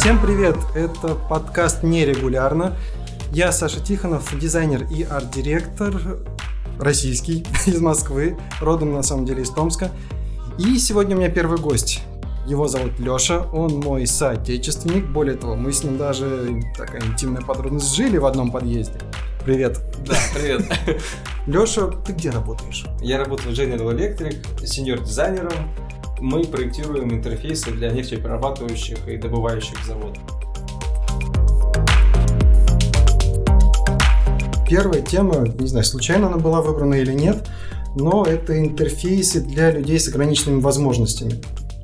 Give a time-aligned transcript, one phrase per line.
[0.00, 0.56] Всем привет!
[0.74, 2.74] Это подкаст «Нерегулярно».
[3.32, 5.94] Я Саша Тихонов, дизайнер и арт-директор,
[6.78, 9.90] российский, из Москвы, родом на самом деле из Томска.
[10.58, 12.00] И сегодня у меня первый гость.
[12.46, 15.06] Его зовут Лёша, он мой соотечественник.
[15.06, 18.98] Более того, мы с ним даже такая интимная подробность жили в одном подъезде.
[19.44, 19.80] Привет.
[20.06, 20.62] Да, привет.
[21.46, 22.86] Лёша, ты где работаешь?
[23.02, 25.52] Я работаю в General Electric, сеньор-дизайнером.
[26.20, 30.22] Мы проектируем интерфейсы для нефтеперерабатывающих и добывающих заводов.
[34.68, 37.48] Первая тема, не знаю, случайно она была выбрана или нет,
[37.96, 41.40] но это интерфейсы для людей с ограниченными возможностями.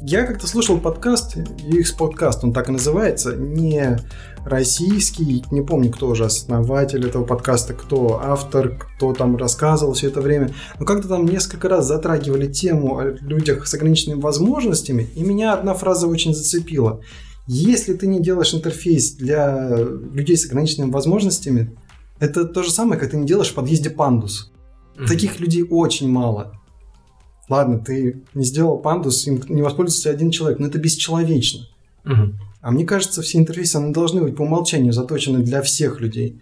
[0.09, 3.98] Я как-то слушал подкаст, UX подкаст, он так и называется, не
[4.45, 10.20] российский, не помню, кто уже основатель этого подкаста, кто автор, кто там рассказывал все это
[10.20, 15.55] время, но как-то там несколько раз затрагивали тему о людях с ограниченными возможностями, и меня
[15.55, 17.00] одна фраза очень зацепила.
[17.48, 21.77] Если ты не делаешь интерфейс для людей с ограниченными возможностями,
[22.20, 24.53] это то же самое, как ты не делаешь в подъезде пандус.
[24.97, 25.09] Mm-hmm.
[25.09, 26.61] Таких людей очень мало.
[27.48, 31.66] Ладно, ты не сделал пандус, им не воспользуется один человек, но это бесчеловечно.
[32.05, 32.33] Угу.
[32.61, 36.41] А мне кажется, все интерфейсы они должны быть по умолчанию заточены для всех людей.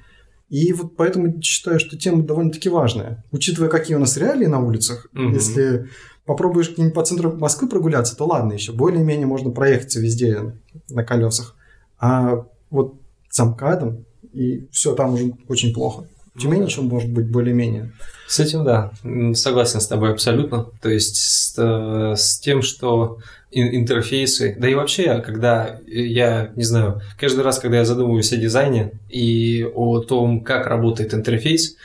[0.48, 3.24] И вот поэтому считаю, что тема довольно-таки важная.
[3.32, 5.28] Учитывая, какие у нас реалии на улицах, угу.
[5.28, 5.88] если
[6.24, 10.54] попробуешь где-нибудь по центру Москвы прогуляться, то ладно еще, более-менее можно проехаться везде
[10.88, 11.56] на колесах.
[11.98, 12.94] А вот
[13.28, 16.06] с амкадом, и все, там уже очень плохо.
[16.38, 17.92] Тюмень ну, еще может быть более-менее.
[18.26, 18.92] С этим, да,
[19.34, 20.66] согласен с тобой абсолютно.
[20.82, 23.18] То есть с, э, с тем, что
[23.52, 28.98] интерфейсы, да и вообще, когда я, не знаю, каждый раз, когда я задумываюсь о дизайне
[29.08, 31.76] и о том, как работает интерфейс,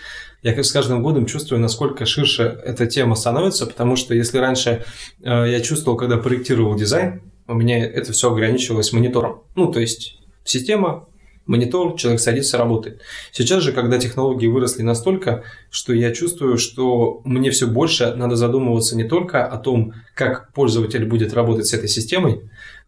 [0.42, 4.84] я с каждым годом чувствую, насколько ширше эта тема становится, потому что если раньше
[5.22, 9.44] э, я чувствовал, когда проектировал дизайн, у меня это все ограничивалось монитором.
[9.56, 11.09] Ну, то есть система,
[11.50, 13.02] монитор, человек садится, работает.
[13.32, 18.96] Сейчас же, когда технологии выросли настолько, что я чувствую, что мне все больше надо задумываться
[18.96, 22.42] не только о том, как пользователь будет работать с этой системой,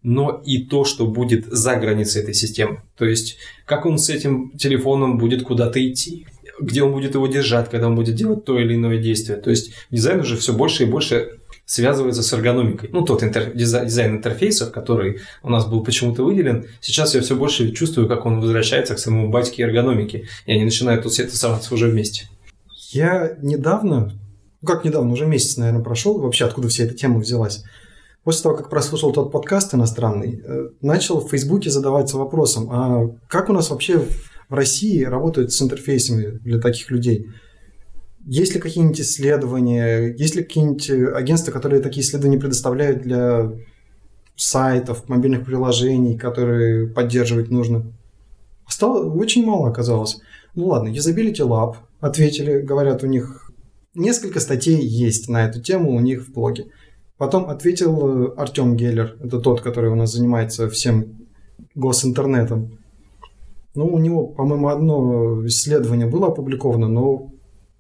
[0.04, 2.84] но и то, что будет за границей этой системы.
[2.96, 6.28] То есть, как он с этим телефоном будет куда-то идти,
[6.60, 9.40] где он будет его держать, когда он будет делать то или иное действие.
[9.40, 11.40] То есть дизайн уже все больше и больше
[11.72, 12.90] связывается с эргономикой.
[12.92, 13.54] Ну, тот интер...
[13.54, 18.42] дизайн интерфейсов, который у нас был почему-то выделен, сейчас я все больше чувствую, как он
[18.42, 22.28] возвращается к самому батьке эргономики, и они начинают тут все тусоваться уже вместе.
[22.90, 24.12] Я недавно,
[24.62, 27.64] ну как недавно, уже месяц, наверное, прошел, вообще откуда вся эта тема взялась,
[28.26, 33.50] после того, как прослушал тот подкаст иностранный, э, начал в Фейсбуке задаваться вопросом, а как
[33.50, 34.06] у нас вообще
[34.50, 37.30] в России работают с интерфейсами для таких людей?
[38.26, 43.52] Есть ли какие-нибудь исследования, есть ли какие-нибудь агентства, которые такие исследования предоставляют для
[44.36, 47.92] сайтов, мобильных приложений, которые поддерживать нужно?
[48.68, 50.22] Стало очень мало оказалось.
[50.56, 53.52] Ну ладно, Usability Lab ответили, говорят, у них
[53.96, 56.68] несколько статей есть на эту тему у них в блоге.
[57.18, 61.28] Потом ответил Артем Геллер, это тот, который у нас занимается всем
[61.76, 62.80] госинтернетом.
[63.76, 67.32] Ну, у него, по-моему, одно исследование было опубликовано, но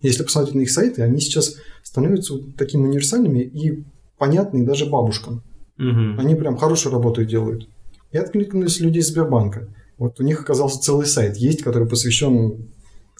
[0.01, 3.83] если посмотреть на их сайты, они сейчас становятся такими универсальными и
[4.17, 5.43] понятные даже бабушкам.
[5.77, 6.19] Угу.
[6.19, 7.67] Они прям хорошую работу делают.
[8.11, 9.67] И откликнулись люди из Сбербанка.
[9.97, 12.69] Вот у них оказался целый сайт есть, который посвящен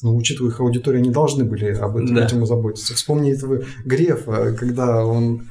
[0.04, 2.26] ну, учитывая их аудиторию, они должны были об этом да.
[2.26, 2.96] этим заботиться.
[2.96, 5.48] Вспомни этого Грефа, когда он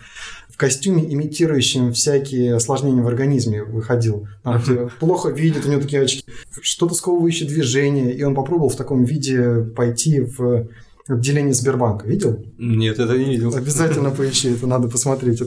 [0.49, 4.27] в костюме, имитирующем всякие осложнения в организме, выходил.
[4.43, 4.61] Там,
[4.99, 6.25] плохо видит, у него такие очки.
[6.61, 10.69] Что-то сковывающее движение, и он попробовал в таком виде пойти в
[11.13, 12.07] отделение Сбербанка.
[12.07, 12.45] Видел?
[12.59, 13.55] Нет, это не видел.
[13.55, 15.43] Обязательно поищи, это надо посмотреть.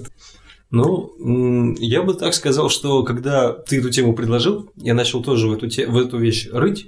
[0.72, 5.53] Ну, я бы так сказал, что когда ты эту тему предложил, я начал тоже в
[5.53, 5.85] эту, те...
[5.85, 6.88] в эту вещь рыть,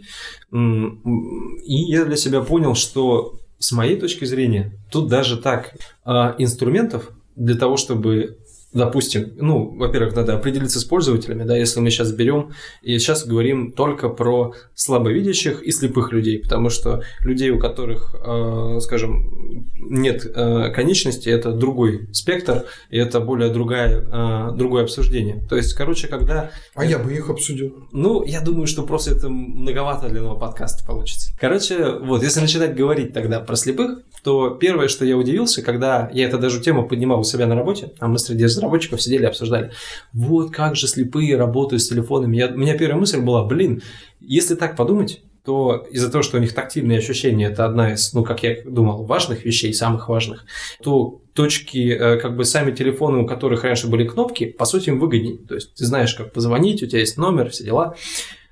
[0.52, 7.12] и я для себя понял, что с моей точки зрения, тут даже так, а, инструментов
[7.36, 8.40] для того, чтобы
[8.76, 12.52] допустим, ну, во-первых, надо определиться с пользователями, да, если мы сейчас берем
[12.82, 18.80] и сейчас говорим только про слабовидящих и слепых людей, потому что людей, у которых, э,
[18.82, 25.42] скажем, нет э, конечности, это другой спектр, и это более другая, э, другое обсуждение.
[25.50, 26.52] То есть, короче, когда...
[26.76, 27.88] А я бы их обсудил.
[27.94, 31.32] Ну, я думаю, что просто это многовато для нового подкаста получится.
[31.40, 36.26] Короче, вот, если начинать говорить тогда про слепых, то первое, что я удивился, когда я
[36.26, 39.72] эту даже тему поднимал у себя на работе, а мы среди разработчиков сидели обсуждали,
[40.14, 42.36] вот как же слепые работают с телефонами.
[42.36, 43.84] Я, у меня первая мысль была, блин,
[44.20, 48.24] если так подумать, то из-за того, что у них тактильные ощущения, это одна из, ну,
[48.24, 50.48] как я думал, важных вещей, самых важных,
[50.82, 55.00] то точки, э, как бы сами телефоны, у которых раньше были кнопки, по сути, им
[55.00, 55.38] выгоднее.
[55.38, 57.96] То есть ты знаешь, как позвонить, у тебя есть номер, все дела.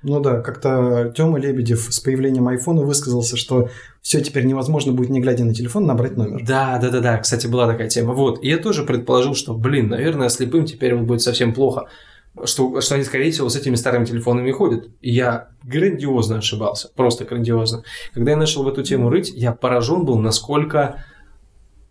[0.04, 3.70] Ну да, как-то Тёма Лебедев с появлением айфона высказался, что
[4.02, 6.44] все теперь невозможно будет, не глядя на телефон, набрать номер.
[6.46, 7.18] Да, да, да, да.
[7.18, 8.12] Кстати, была такая тема.
[8.12, 8.44] Вот.
[8.44, 11.88] И я тоже предположил, что, блин, наверное, слепым теперь будет совсем плохо.
[12.44, 14.88] Что, что они, скорее всего, с этими старыми телефонами ходят.
[15.00, 16.90] И я грандиозно ошибался.
[16.94, 17.82] Просто грандиозно.
[18.12, 21.02] Когда я начал в эту тему рыть, я поражен был, насколько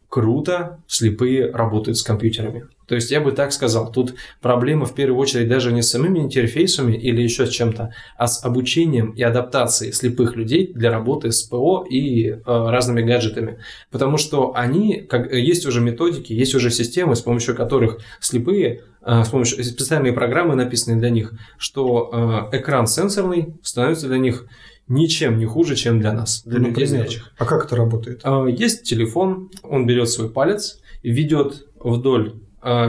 [0.07, 2.67] круто слепые работают с компьютерами.
[2.87, 6.19] То есть я бы так сказал, тут проблема в первую очередь даже не с самими
[6.19, 11.43] интерфейсами или еще с чем-то, а с обучением и адаптацией слепых людей для работы с
[11.43, 13.59] ПО и э, разными гаджетами.
[13.91, 19.23] Потому что они, как, есть уже методики, есть уже системы, с помощью которых слепые, э,
[19.23, 24.45] с помощью специальные программы написанные для них, что э, экран сенсорный становится для них
[24.87, 27.31] ничем не хуже, чем для нас, для Ну, людей зрячих.
[27.37, 28.21] А как это работает?
[28.23, 32.33] А, Есть телефон, он берет свой палец, ведет вдоль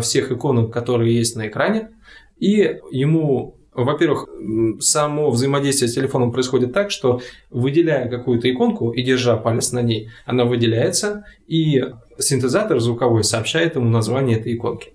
[0.02, 1.90] всех иконок, которые есть на экране,
[2.38, 4.28] и ему, во-первых,
[4.80, 10.10] само взаимодействие с телефоном происходит так, что выделяя какую-то иконку и держа палец на ней,
[10.26, 11.84] она выделяется, и
[12.18, 14.92] синтезатор звуковой сообщает ему название этой иконки.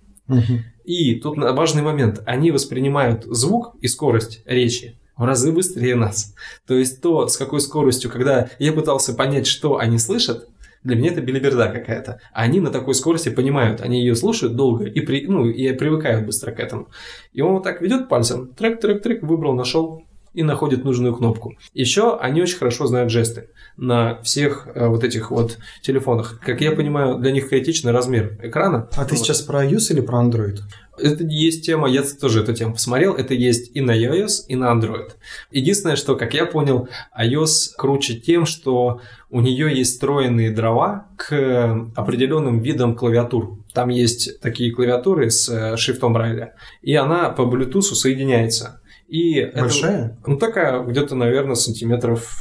[0.85, 2.21] И тут важный момент.
[2.25, 6.33] Они воспринимают звук и скорость речи в разы быстрее нас.
[6.65, 10.47] То есть то, с какой скоростью, когда я пытался понять, что они слышат,
[10.83, 12.19] для меня это белиберда какая-то.
[12.33, 16.51] Они на такой скорости понимают, они ее слушают долго и, при, ну, и привыкают быстро
[16.51, 16.87] к этому.
[17.33, 20.03] И он вот так ведет пальцем, трек, трек, трек, выбрал, нашел
[20.33, 21.55] и находит нужную кнопку.
[21.73, 26.39] Еще они очень хорошо знают жесты на всех э, вот этих вот телефонах.
[26.45, 28.87] Как я понимаю, для них критичный размер экрана.
[28.95, 29.19] А ты Вот.
[29.19, 30.59] сейчас про iOS или про Android?
[31.01, 34.71] Это есть тема, я тоже эту тему посмотрел, это есть и на iOS, и на
[34.73, 35.11] Android.
[35.51, 36.87] Единственное, что, как я понял,
[37.19, 43.57] iOS круче тем, что у нее есть встроенные дрова к определенным видам клавиатур.
[43.73, 48.81] Там есть такие клавиатуры с э, шрифтом Брайля, и она по Bluetooth соединяется.
[49.07, 50.17] И это- Большая?
[50.25, 52.31] ну, такая, где-то, наверное, сантиметров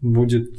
[0.00, 0.50] будет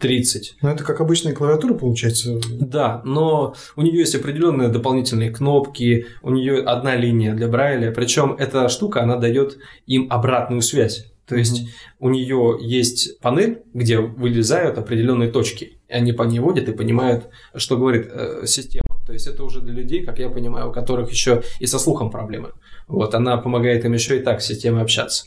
[0.00, 0.56] 30.
[0.62, 2.40] Ну, это как обычная клавиатура, получается.
[2.58, 8.32] Да, но у нее есть определенные дополнительные кнопки, у нее одна линия для Брайля, причем
[8.32, 11.06] эта штука, она дает им обратную связь.
[11.26, 11.68] То есть
[12.00, 17.28] у нее есть панель, где вылезают определенные точки, и они по ней водят и понимают,
[17.54, 18.82] что говорит э, система.
[19.06, 22.10] То есть это уже для людей, как я понимаю, у которых еще и со слухом
[22.10, 22.50] проблемы.
[22.88, 25.26] Вот, она помогает им еще и так с системой общаться.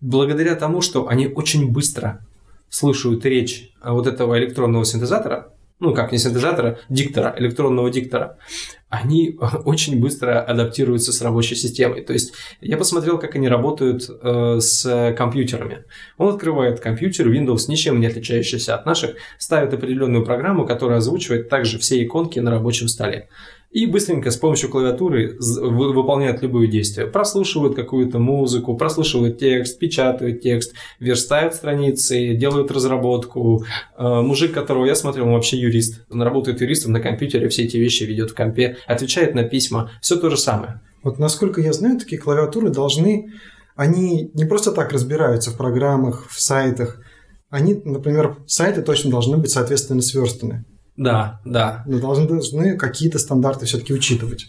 [0.00, 2.24] Благодаря тому, что они очень быстро
[2.72, 8.38] слушают речь а, вот этого электронного синтезатора, ну как не синтезатора, диктора, электронного диктора,
[8.88, 12.02] они очень быстро адаптируются с рабочей системой.
[12.02, 12.32] То есть
[12.62, 15.84] я посмотрел, как они работают э, с компьютерами.
[16.16, 21.78] Он открывает компьютер Windows, ничем не отличающийся от наших, ставит определенную программу, которая озвучивает также
[21.78, 23.28] все иконки на рабочем столе.
[23.72, 27.06] И быстренько с помощью клавиатуры выполняют любые действия.
[27.06, 33.64] Прослушивают какую-то музыку, прослушивают текст, печатают текст, верстают страницы, делают разработку.
[33.96, 36.04] Э, Мужик, которого я смотрел, он вообще юрист.
[36.10, 39.90] Он работает юристом на компьютере, все эти вещи ведет в компе, отвечает на письма.
[40.02, 40.82] Все то же самое.
[41.02, 43.32] Вот насколько я знаю, такие клавиатуры должны...
[43.74, 47.00] Они не просто так разбираются в программах, в сайтах.
[47.48, 50.66] Они, например, сайты точно должны быть соответственно сверстаны.
[51.02, 51.82] Да, да.
[51.86, 54.46] Но должны, должны какие-то стандарты все-таки учитывать.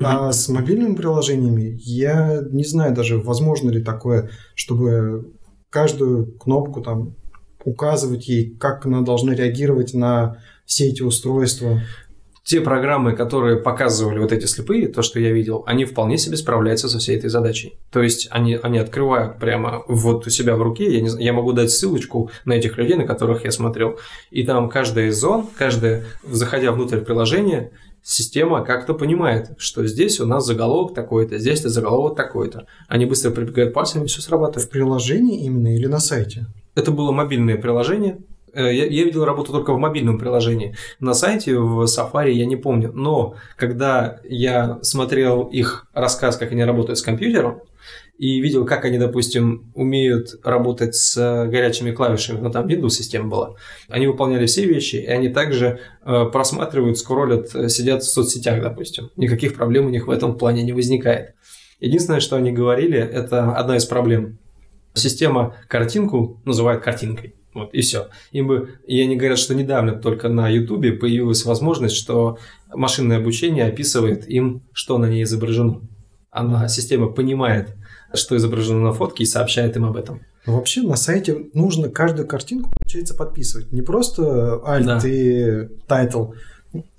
[0.00, 5.32] А с мобильными приложениями я не знаю даже, возможно ли такое, чтобы
[5.70, 7.16] каждую кнопку там
[7.64, 11.82] указывать ей, как она должна реагировать на все эти устройства.
[12.44, 16.90] Те программы, которые показывали вот эти слепые, то, что я видел, они вполне себе справляются
[16.90, 17.78] со всей этой задачей.
[17.90, 21.52] То есть они, они открывают прямо вот у себя в руке, я, не, я могу
[21.52, 23.98] дать ссылочку на этих людей, на которых я смотрел,
[24.30, 27.70] и там каждая из зон, каждая, заходя внутрь приложения,
[28.02, 32.66] система как-то понимает, что здесь у нас заголовок такой-то, здесь заголовок такой-то.
[32.88, 34.68] Они быстро прибегают пальцами, и все срабатывает.
[34.68, 36.44] В приложении именно или на сайте?
[36.74, 38.18] Это было мобильное приложение.
[38.54, 40.76] Э, Я, я видел работу только в мобильном приложении.
[41.00, 42.92] На сайте в Safari я не помню.
[42.92, 47.60] Но когда я смотрел их рассказ, как они работают с компьютером,
[48.16, 53.54] и видел, как они, допустим, умеют работать с горячими клавишами, ну там Windows система была,
[53.88, 59.10] они выполняли все вещи, и они также э, просматривают, скроллят, э, сидят в соцсетях, допустим.
[59.16, 61.34] Никаких проблем у них в этом плане не возникает.
[61.80, 64.38] Единственное, что они говорили, это одна из проблем.
[64.94, 67.34] Система картинку называет картинкой.
[67.54, 68.08] Вот, и все.
[68.32, 72.38] Им бы, и они говорят, что недавно только на Ютубе появилась возможность, что
[72.74, 75.80] машинное обучение описывает им, что на ней изображено.
[76.30, 77.76] Она, система понимает,
[78.12, 80.20] что изображено на фотке и сообщает им об этом.
[80.46, 83.72] Вообще на сайте нужно каждую картинку, получается, подписывать.
[83.72, 85.00] Не просто alt да.
[85.08, 86.34] и title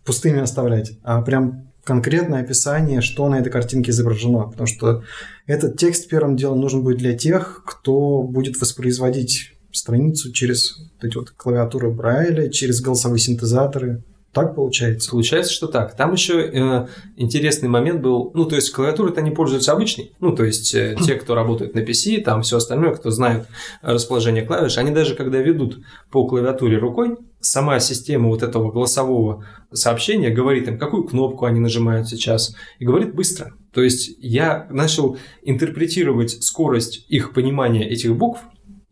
[0.03, 4.43] пустыми оставлять, а прям конкретное описание, что на этой картинке изображено.
[4.49, 5.03] Потому что
[5.45, 11.17] этот текст первым делом нужен будет для тех, кто будет воспроизводить страницу через вот эти
[11.17, 14.03] вот клавиатуры Брайля, через голосовые синтезаторы.
[14.35, 15.09] Так получается?
[15.11, 15.95] Получается, что так.
[15.95, 20.43] Там еще э, интересный момент был, ну, то есть клавиатуры-то они пользуются обычной, ну, то
[20.43, 23.47] есть э, те, кто работает на PC, там все остальное, кто знает
[23.81, 25.79] расположение клавиш, они даже когда ведут
[26.11, 32.09] по клавиатуре рукой, сама система вот этого голосового сообщения говорит им, какую кнопку они нажимают
[32.09, 33.53] сейчас, и говорит быстро.
[33.71, 38.41] То есть я начал интерпретировать скорость их понимания этих букв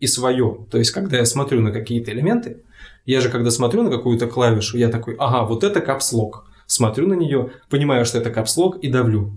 [0.03, 0.65] и свое.
[0.69, 2.57] То есть, когда я смотрю на какие-то элементы,
[3.05, 6.43] я же, когда смотрю на какую-то клавишу, я такой, ага, вот это капслок.
[6.67, 9.31] Смотрю на нее, понимаю, что это капслок и давлю.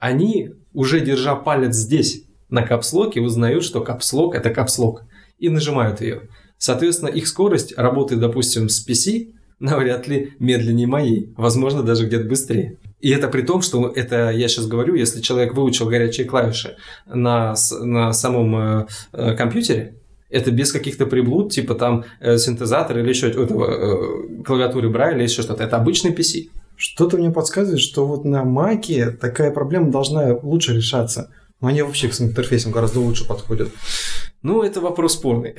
[0.00, 5.04] Они, уже держа палец здесь, на капслоке, узнают, что капслок– это капслок,
[5.38, 6.22] и нажимают ее.
[6.56, 12.76] Соответственно, их скорость работает, допустим, с PC навряд ли медленнее моей, возможно, даже где-то быстрее.
[13.00, 17.54] И это при том, что это я сейчас говорю, если человек выучил горячие клавиши на,
[17.80, 19.94] на самом э, э компьютере,
[20.30, 25.24] это без каких-то приблуд, типа там э, синтезатор или еще этого, э, клавиатуры Брайля или
[25.24, 25.64] еще что-то.
[25.64, 26.50] Это обычный PC.
[26.76, 31.30] Что-то мне подсказывает, что вот на Маке такая проблема должна лучше решаться.
[31.60, 33.70] Но они вообще к интерфейсам гораздо лучше подходят.
[34.42, 35.56] Ну, это вопрос спорный.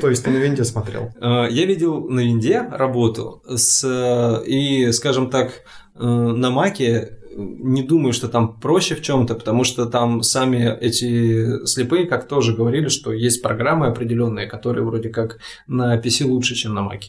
[0.00, 1.10] То есть ты на винде смотрел?
[1.20, 5.62] Э, я видел на винде, работал, с, и, скажем так,
[5.94, 11.64] э, на Маке не думаю, что там проще в чем-то, потому что там сами эти
[11.66, 16.74] слепые, как тоже говорили, что есть программы определенные, которые вроде как на PC лучше, чем
[16.74, 17.02] на Mac.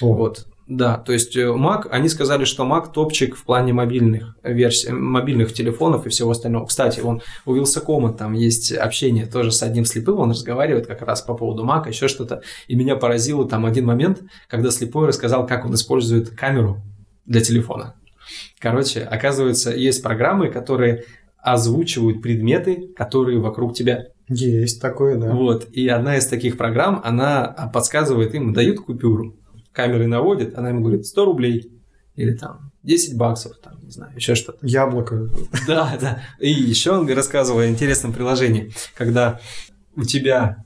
[0.00, 0.14] О.
[0.14, 0.46] Вот.
[0.70, 5.52] Да, то есть э, Mac, они сказали, что Mac топчик в плане мобильных версий, мобильных
[5.52, 6.66] телефонов и всего остального.
[6.66, 11.22] Кстати, он у Вилсакома там есть общение тоже с одним слепым, он разговаривает как раз
[11.22, 12.42] по поводу Mac, еще что-то.
[12.68, 16.80] И меня поразило там один момент, когда слепой рассказал, как он использует камеру
[17.26, 17.96] для телефона.
[18.58, 21.04] Короче, оказывается, есть программы, которые
[21.38, 24.06] озвучивают предметы, которые вокруг тебя.
[24.28, 25.30] Есть такое, да.
[25.30, 25.68] Вот.
[25.72, 29.36] И одна из таких программ, она подсказывает им, дают купюру.
[29.72, 31.72] Камеры наводит, она ему говорит 100 рублей.
[32.16, 34.66] Или там 10 баксов, там, не знаю, еще что-то.
[34.66, 35.28] Яблоко.
[35.66, 36.22] Да, да.
[36.38, 39.40] И еще он рассказывал о интересном приложении, когда
[39.96, 40.64] у тебя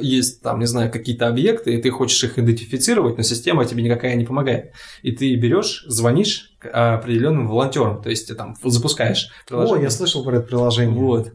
[0.00, 4.14] есть там, не знаю, какие-то объекты, и ты хочешь их идентифицировать, но система тебе никакая
[4.14, 4.72] не помогает.
[5.02, 9.80] И ты берешь, звонишь определенным волонтерам, то есть ты там запускаешь приложение.
[9.80, 10.98] О, я слышал про это приложение.
[10.98, 11.32] Вот.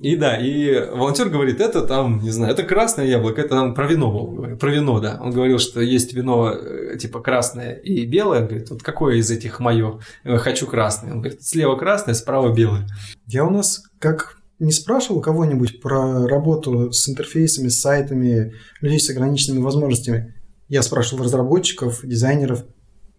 [0.00, 3.86] И да, и волонтер говорит, это там, не знаю, это красное яблоко, это там про
[3.86, 5.18] вино был, про вино, да.
[5.20, 8.40] Он говорил, что есть вино э, типа красное и белое.
[8.40, 10.00] Он говорит, вот какое из этих мое?
[10.24, 11.12] Хочу красное.
[11.12, 12.86] Он говорит, слева красное, справа белое.
[13.26, 19.10] Я у нас как не спрашивал кого-нибудь про работу с интерфейсами, с сайтами, людей с
[19.10, 20.34] ограниченными возможностями?
[20.68, 22.64] Я спрашивал разработчиков, дизайнеров.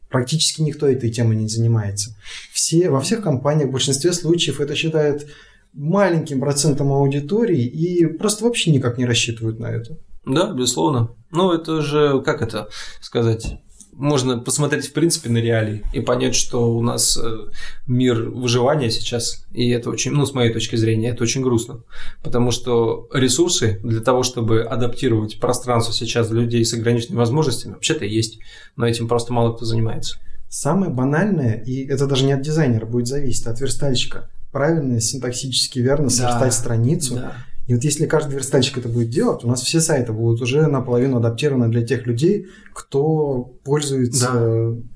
[0.09, 2.15] Практически никто этой темой не занимается.
[2.53, 5.27] Все, во всех компаниях в большинстве случаев это считают
[5.73, 9.97] маленьким процентом аудитории и просто вообще никак не рассчитывают на это.
[10.25, 11.15] Да, безусловно.
[11.31, 12.69] Ну, это же, как это
[13.01, 13.59] сказать,
[14.01, 17.37] можно посмотреть, в принципе, на реалии и понять, что у нас э,
[17.85, 21.83] мир выживания сейчас, и это очень, ну, с моей точки зрения, это очень грустно,
[22.23, 28.03] потому что ресурсы для того, чтобы адаптировать пространство сейчас для людей с ограниченными возможностями, вообще-то
[28.05, 28.39] есть,
[28.75, 30.17] но этим просто мало кто занимается.
[30.49, 35.77] Самое банальное, и это даже не от дизайнера будет зависеть, а от верстальщика, правильно, синтаксически
[35.77, 37.35] верно сверстать да, страницу, да
[37.67, 41.17] и вот если каждый верстальщик это будет делать, у нас все сайты будут уже наполовину
[41.17, 44.91] адаптированы для тех людей, кто пользуется да.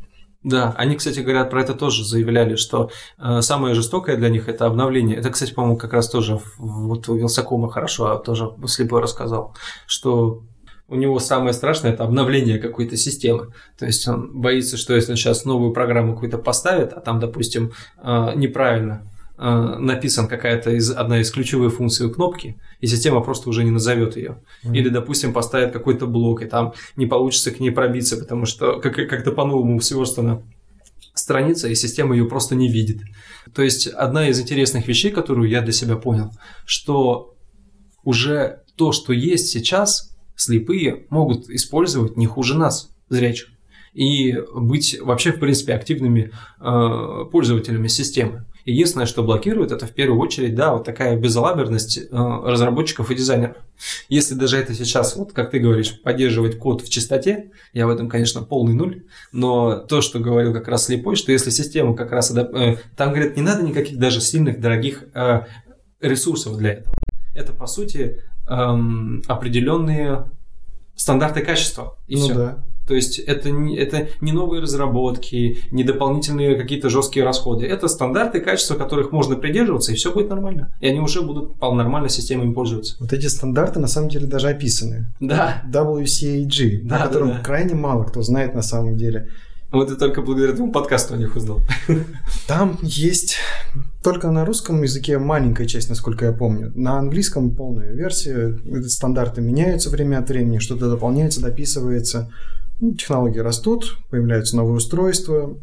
[0.45, 4.67] Да, они, кстати, говорят, про это тоже заявляли, что э, самое жестокое для них это
[4.67, 5.17] обновление.
[5.17, 9.55] Это, кстати, по-моему, как раз тоже вот у Вилсакома хорошо а тоже слепой рассказал,
[9.87, 10.43] что
[10.87, 13.53] у него самое страшное это обновление какой-то системы.
[13.79, 17.71] То есть он боится, что если он сейчас новую программу какую-то поставит, а там, допустим,
[17.97, 23.71] э, неправильно написан какая-то из, одна из ключевых функций кнопки, и система просто уже не
[23.71, 24.41] назовет ее.
[24.63, 24.77] Mm-hmm.
[24.77, 29.09] Или, допустим, поставит какой-то блок, и там не получится к ней пробиться, потому что как-
[29.09, 30.41] как-то по-новому сверстана
[31.13, 33.01] страница, и система ее просто не видит.
[33.53, 36.31] То есть одна из интересных вещей, которую я для себя понял,
[36.65, 37.35] что
[38.03, 43.49] уже то, что есть сейчас, слепые могут использовать не хуже нас, зрячих,
[43.93, 48.45] и быть вообще, в принципе, активными э, пользователями системы.
[48.65, 53.57] Единственное, что блокирует, это в первую очередь, да, вот такая безалаберность э, разработчиков и дизайнеров.
[54.09, 58.09] Если даже это сейчас, вот как ты говоришь, поддерживать код в чистоте, я в этом,
[58.09, 62.35] конечно, полный нуль, но то, что говорил как раз слепой, что если система как раз,
[62.35, 65.41] э, там, говорят, не надо никаких даже сильных, дорогих э,
[66.01, 66.95] ресурсов для этого.
[67.35, 70.31] Это, по сути, эм, определенные
[70.95, 71.97] стандарты качества.
[72.07, 72.33] И ну все.
[72.33, 72.63] да.
[72.87, 77.65] То есть это не, это не новые разработки, не дополнительные какие-то жесткие расходы.
[77.65, 80.73] Это стандарты качества, которых можно придерживаться, и все будет нормально.
[80.79, 82.95] И они уже будут нормально системами пользоваться.
[82.99, 85.07] Вот эти стандарты на самом деле даже описаны.
[85.19, 85.63] Да.
[85.71, 87.43] WCAG, Да, о котором да, да.
[87.43, 89.29] крайне мало кто знает на самом деле.
[89.71, 91.59] Вот и только благодаря этому подкасту о них узнал.
[92.47, 93.37] Там есть
[94.03, 96.71] только на русском языке маленькая часть, насколько я помню.
[96.75, 98.57] На английском полная версия.
[98.87, 102.31] Стандарты меняются время от времени, что-то дополняется, дописывается.
[102.79, 105.57] Ну, Технологии растут, появляются новые устройства.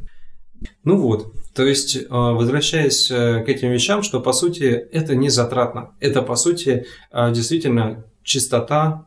[0.84, 5.28] Ну вот, то есть, э, возвращаясь э, к этим вещам, что по сути это не
[5.28, 5.90] затратно.
[6.00, 9.04] Это по сути э, действительно чистота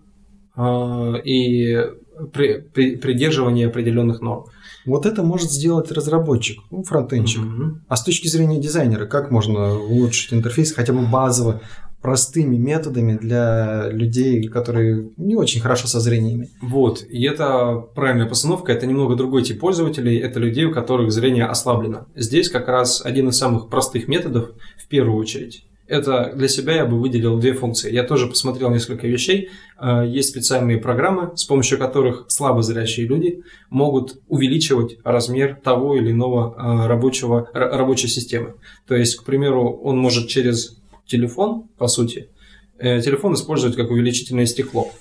[1.26, 1.86] и
[2.32, 4.46] при- при- придерживание определенных норм.
[4.86, 7.42] Вот это может сделать разработчик, ну, фронтенчик.
[7.42, 7.86] Мгм.
[7.90, 11.62] А с точки зрения дизайнера, как можно улучшить интерфейс хотя бы базово,
[12.06, 16.52] простыми методами для людей, которые не очень хорошо со зрениями?
[16.62, 21.46] Вот, и это правильная постановка, это немного другой тип пользователей, это людей, у которых зрение
[21.46, 22.06] ослаблено.
[22.14, 26.86] Здесь как раз один из самых простых методов, в первую очередь, это для себя я
[26.86, 27.92] бы выделил две функции.
[27.92, 29.50] Я тоже посмотрел несколько вещей.
[29.80, 36.56] Э, Есть специальные программы, с помощью которых слабозрячие люди могут увеличивать размер того или иного
[36.56, 38.56] э, рабочего, рабочей системы.
[38.88, 42.30] То есть, к примеру, он может через телефон, по сути,
[42.78, 44.92] э, телефон использовать как увеличительное стекло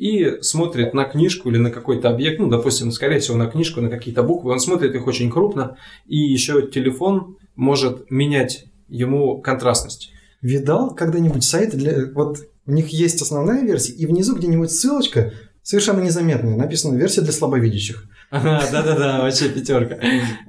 [0.00, 3.90] и смотрит на книжку или на какой-то объект, ну, допустим, скорее всего, на книжку, на
[3.90, 10.10] какие-то буквы, он смотрит их очень крупно, и еще телефон может менять ему контрастность.
[10.40, 12.06] Видал когда-нибудь сайты для...
[12.14, 17.32] Вот у них есть основная версия, и внизу где-нибудь ссылочка совершенно незаметная, написана версия для
[17.32, 18.08] слабовидящих.
[18.30, 19.98] Ага, да-да-да, вообще пятерка.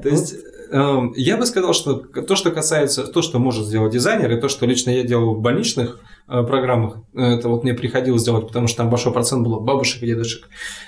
[0.02, 0.34] То есть
[0.72, 4.66] я бы сказал, что то, что касается, то, что может сделать дизайнер, и то, что
[4.66, 6.00] лично я делал в больничных
[6.30, 10.02] э, программах, э, это вот мне приходилось делать, потому что там большой процент было бабушек
[10.02, 10.48] и дедушек,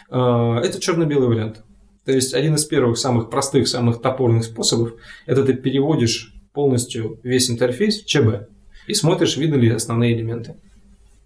[0.10, 0.18] э,
[0.64, 1.64] это черно-белый вариант.
[2.06, 4.94] То есть один из первых, самых простых, самых топорных способов,
[5.26, 8.48] это ты переводишь полностью весь интерфейс в ЧБ
[8.88, 10.56] и смотришь, видны ли основные элементы.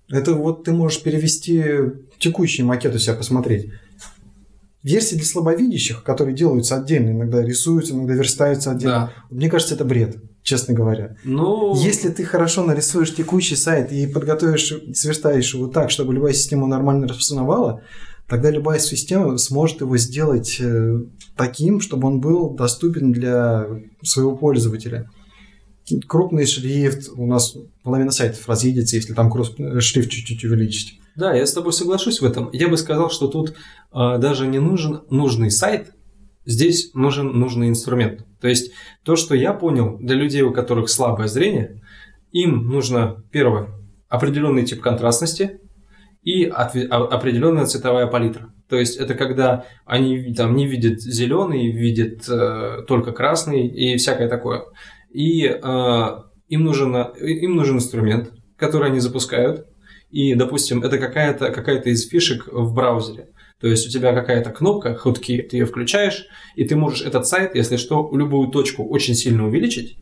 [0.09, 1.63] Это вот ты можешь перевести
[2.17, 3.71] текущий макет у себя посмотреть.
[4.83, 9.11] Версии для слабовидящих, которые делаются отдельно, иногда рисуются, иногда верстаются отдельно.
[9.29, 11.17] Мне кажется, это бред, честно говоря.
[11.23, 16.67] Ну, Если ты хорошо нарисуешь текущий сайт и подготовишь, сверстаешь его так, чтобы любая система
[16.67, 17.81] нормально распознавала,
[18.27, 21.01] тогда любая система сможет его сделать э,
[21.35, 23.65] таким, чтобы он был доступен для
[24.03, 25.09] своего пользователя.
[26.07, 29.31] Крупный шрифт, у нас половина сайтов разъедется, если там
[29.79, 30.99] шрифт чуть-чуть увеличить.
[31.17, 32.51] Да, я с тобой соглашусь в этом.
[32.53, 35.89] Я бы сказал, что тут э, даже не нужен нужный сайт,
[36.45, 38.23] здесь нужен нужный инструмент.
[38.39, 38.71] То есть
[39.03, 41.81] то, что я понял, для людей, у которых слабое зрение,
[42.31, 43.69] им нужно, первое,
[44.07, 45.59] определенный тип контрастности
[46.21, 48.53] и а- определенная цветовая палитра.
[48.69, 54.29] То есть это когда они там не видят зеленый, видят э, только красный и всякое
[54.29, 54.65] такое.
[55.09, 56.07] И э,
[56.47, 59.65] им, нужен, им нужен инструмент, который они запускают,
[60.09, 63.29] и, допустим, это какая-то какая из фишек в браузере.
[63.59, 67.55] То есть у тебя какая-то кнопка, худки, ты ее включаешь, и ты можешь этот сайт,
[67.55, 69.97] если что, любую точку очень сильно увеличить,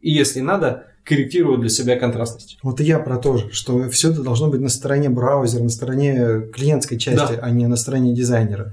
[0.00, 2.58] и если надо, корректировать для себя контрастность.
[2.62, 5.68] Вот и я про то же, что все это должно быть на стороне браузера, на
[5.68, 7.40] стороне клиентской части, Да.
[7.42, 8.72] а не на стороне дизайнера.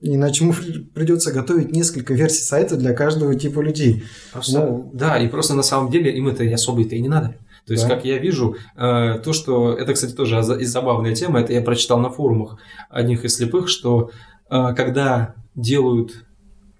[0.00, 0.54] Иначе ему
[0.94, 4.02] придется готовить несколько версий сайта для каждого типа людей.
[4.32, 7.36] Просто, Ну, да, и просто на самом деле им это особо-то и не надо.
[7.66, 7.94] То есть, Да.
[7.94, 9.72] как я вижу, э, то, что...
[9.72, 12.58] Это, кстати, тоже забавная тема, это я прочитал на форумах
[12.90, 14.10] одних из слепых, что
[14.50, 16.24] э, когда делают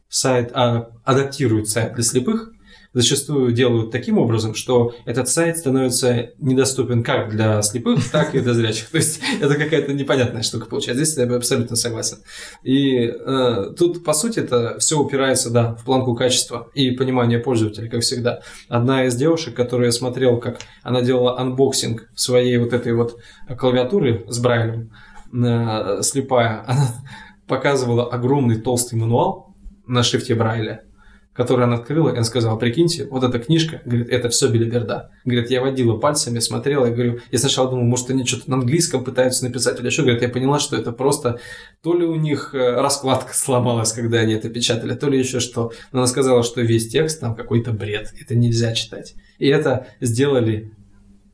[0.09, 2.53] сайт, а, адаптируют сайт для слепых,
[2.93, 8.55] зачастую делают таким образом, что этот сайт становится недоступен как для слепых, так и для
[8.55, 8.89] зрячих.
[8.89, 11.05] То есть это какая-то непонятная штука получается.
[11.05, 12.19] Здесь я абсолютно согласен.
[12.63, 17.89] И э, тут, по сути, это все упирается, да, в планку качества и понимания пользователя,
[17.89, 18.41] как всегда.
[18.69, 23.19] Одна из девушек, которую я смотрел, как она делала анбоксинг своей вот этой вот
[23.59, 24.91] клавиатуры с Брайлем,
[25.33, 26.89] э, слепая, она
[27.47, 29.55] показывала огромный толстый мануал
[29.87, 30.85] на шрифте Брайля,
[31.33, 35.11] который она открыла, и она сказала, прикиньте, вот эта книжка, говорит, это все билиберда.
[35.25, 39.03] Говорит, я водила пальцами, смотрела, и говорю, я сначала думал, может, они что-то на английском
[39.03, 41.41] пытаются написать или еще, говорит, я поняла, что это просто
[41.83, 45.73] то ли у них э, раскладка сломалась, когда они это печатали, то ли еще что.
[45.93, 49.15] Но она сказала, что весь текст там какой-то бред, это нельзя читать.
[49.39, 50.73] И это сделали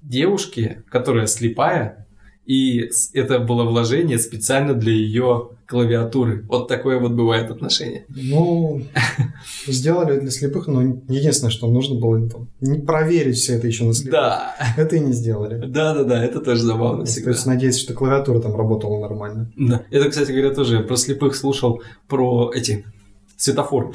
[0.03, 2.08] девушки, которая слепая,
[2.49, 6.47] и это было вложение специально для ее клавиатуры.
[6.49, 8.07] Вот такое вот бывает отношение.
[8.09, 8.85] Ну,
[9.67, 13.93] сделали для слепых, но единственное, что нужно было там, не проверить все это еще на
[13.93, 14.13] слепых.
[14.13, 14.57] Да.
[14.79, 15.59] Это и не сделали.
[15.67, 17.33] Да, да, да, это тоже забавно всегда.
[17.33, 19.53] То есть надеюсь, что клавиатура там работала нормально.
[19.55, 19.83] Да.
[19.91, 22.87] Это, кстати говоря, тоже про слепых слушал про эти
[23.37, 23.95] светофор.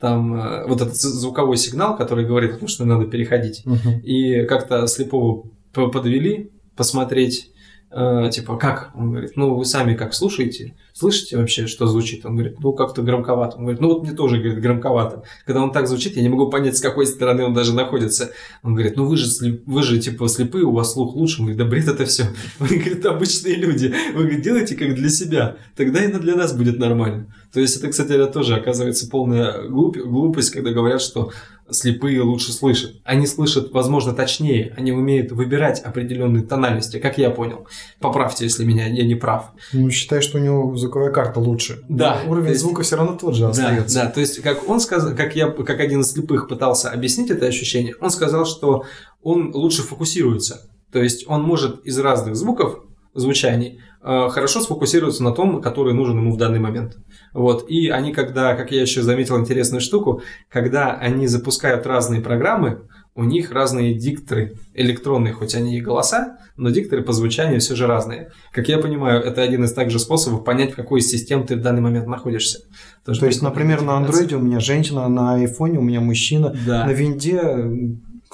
[0.00, 3.62] Там э, вот этот звуковой сигнал, который говорит о том, что надо переходить.
[3.64, 4.00] Мгм.
[4.02, 7.52] И как-то слепого подвели посмотреть,
[7.94, 8.90] э, типа, как?
[8.94, 10.74] Он говорит, ну, вы сами как слушаете?
[10.92, 12.26] Слышите вообще, что звучит?
[12.26, 13.56] Он говорит, ну, как-то громковато.
[13.56, 15.22] Он говорит, ну, вот мне тоже, говорит, громковато.
[15.46, 18.32] Когда он так звучит, я не могу понять, с какой стороны он даже находится.
[18.62, 19.26] Он говорит, ну, вы же,
[19.66, 21.40] вы же типа, слепые, у вас слух лучше.
[21.40, 22.24] Он говорит, да бред это все.
[22.60, 23.94] Он говорит, обычные люди.
[24.14, 25.56] Вы, говорит, делайте как для себя.
[25.76, 27.26] Тогда и для нас будет нормально.
[27.54, 31.30] То есть, это, кстати, это тоже оказывается полная глуп- глупость, когда говорят, что
[31.70, 32.96] слепые лучше слышат.
[33.04, 34.74] Они слышат, возможно, точнее.
[34.76, 37.66] Они умеют выбирать определенные тональности, как я понял.
[38.00, 39.52] Поправьте, если меня я не прав.
[39.72, 41.82] Ну, считай, что у него звуковая карта лучше.
[41.88, 43.94] Да, Но Уровень то есть- звука все равно тот же Да, остается.
[44.02, 47.46] да, то есть, как он сказал, как я, как один из слепых пытался объяснить это
[47.46, 48.84] ощущение, он сказал, что
[49.22, 50.68] он лучше фокусируется.
[50.92, 52.80] То есть он может из разных звуков,
[53.14, 56.96] звучаний, э, хорошо сфокусироваться на том, который нужен ему в данный момент.
[57.32, 57.68] Вот.
[57.68, 62.80] И они, когда, как я еще заметил интересную штуку, когда они запускают разные программы,
[63.16, 67.86] у них разные дикторы электронные, хоть они и голоса, но дикторы по звучанию все же
[67.86, 68.32] разные.
[68.52, 71.60] Как я понимаю, это один из также способов понять, в какой из систем ты в
[71.60, 72.60] данный момент находишься.
[73.04, 76.84] Тоже То есть, например, на андроиде у меня женщина, на айфоне у меня мужчина, Да.
[76.86, 77.40] на винде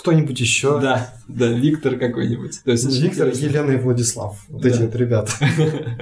[0.00, 0.80] кто-нибудь еще.
[0.80, 2.62] Да, да, Виктор какой-нибудь.
[2.64, 3.46] То есть Виктор, интересно.
[3.46, 4.38] Елена и Владислав.
[4.48, 4.68] Вот Да.
[4.68, 5.32] эти вот ребята.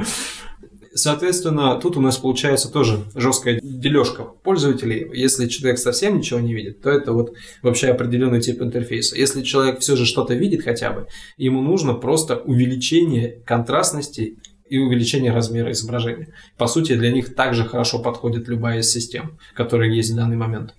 [0.94, 5.08] Соответственно, тут у нас получается тоже жесткая дележка пользователей.
[5.14, 9.16] Если человек совсем ничего не видит, то это вот вообще определенный тип интерфейса.
[9.16, 11.06] Если человек все же что-то видит хотя бы,
[11.36, 16.32] ему нужно просто увеличение контрастности и увеличение размера изображения.
[16.56, 20.74] По сути, для них также хорошо подходит любая из систем, которая есть в данный момент,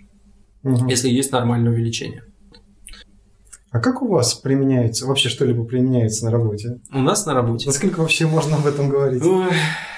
[0.63, 0.87] Мгм.
[0.87, 2.23] если есть нормальное увеличение.
[3.71, 6.79] А как у вас применяется, вообще что-либо применяется на работе?
[6.91, 9.23] У нас на работе Насколько вообще можно об этом говорить?
[9.23, 9.51] Ой,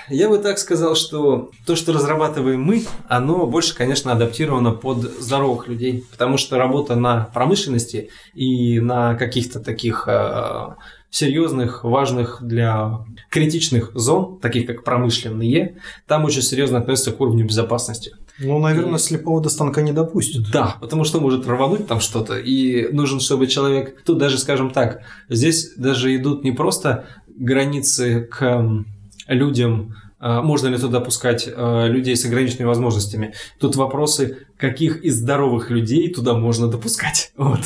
[0.10, 5.70] Я бы так сказал, что то, что разрабатываем мы, оно больше, конечно, адаптировано под здоровых
[5.70, 10.76] людей, потому что работа на промышленности и на каких-то таких э,
[11.10, 18.12] серьезных, важных для критичных зон, таких как промышленные, там очень серьезно относятся к уровню безопасности.
[18.42, 20.52] Ну, наверное, И- слепого до станка не допустят.
[20.52, 24.04] Да, потому что может рвануть там что-то, и нужен, чтобы человек...
[24.04, 28.84] Тут даже, скажем так, здесь даже идут не просто границы к
[29.28, 33.34] людям, можно ли туда пускать а, людей с ограниченными возможностями.
[33.60, 37.32] Тут вопросы, каких из здоровых людей туда можно допускать.
[37.42, 37.62] Вот.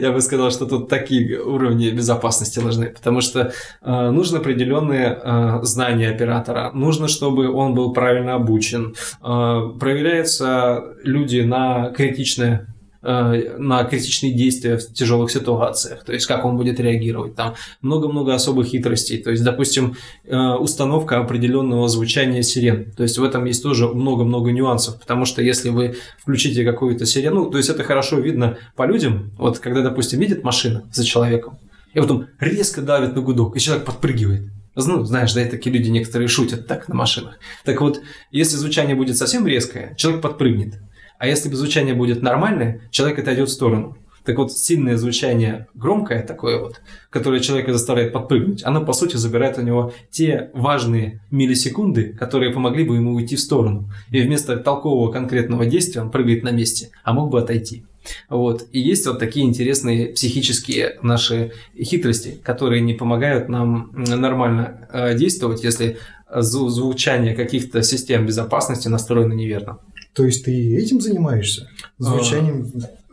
[0.00, 5.62] Я бы сказал, что тут такие уровни безопасности нужны, потому что а, нужно определенные а,
[5.62, 12.68] знания оператора, нужно, чтобы он был правильно обучен, а, проверяются люди на критичное
[13.02, 17.34] на критичные действия в тяжелых ситуациях, то есть как он будет реагировать.
[17.34, 19.18] Там много-много особых хитростей.
[19.18, 22.92] То есть, допустим, э, установка определенного звучания сирен.
[22.96, 27.50] То есть в этом есть тоже много-много нюансов, потому что если вы включите какую-то сирену,
[27.50, 31.58] то есть это хорошо видно по людям, вот когда, допустим, видит машина за человеком,
[31.94, 34.50] и потом резко давит на гудок, и человек подпрыгивает.
[34.76, 37.38] Ну, знаешь, да, и такие люди некоторые шутят так на машинах.
[37.64, 40.74] Так вот, если звучание будет совсем резкое, человек подпрыгнет.
[41.20, 43.98] А если бы звучание будет нормальное, человек отойдет в сторону.
[44.24, 46.80] Так вот, сильное звучание, громкое такое вот,
[47.10, 52.84] которое человека заставляет подпрыгнуть, оно, по сути, забирает у него те важные миллисекунды, которые помогли
[52.84, 53.90] бы ему уйти в сторону.
[54.10, 57.84] И вместо толкового конкретного действия он прыгает на месте, а мог бы отойти.
[58.30, 58.66] Вот.
[58.72, 65.64] И есть вот такие интересные психические наши хитрости, которые не помогают нам нормально э, действовать,
[65.64, 65.98] если
[66.34, 69.80] зву- звучание каких-то систем безопасности настроено неверно.
[70.12, 71.68] То есть ты этим занимаешься?
[71.98, 72.70] Звучанием?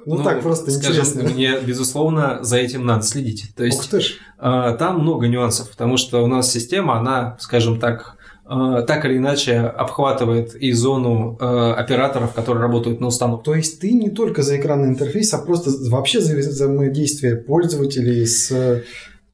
[0.07, 1.23] Ну, так, просто скажем, интересно.
[1.23, 3.51] Мне, безусловно, за этим надо следить.
[3.57, 4.13] То есть Ух ты ж.
[4.39, 8.15] э, там много нюансов, потому что у нас система, она, скажем так,
[8.49, 13.43] э, так или иначе обхватывает и зону э, операторов, которые работают на установке.
[13.43, 18.83] То есть ты не только за экранный интерфейс, а просто вообще за взаимодействие пользователей с...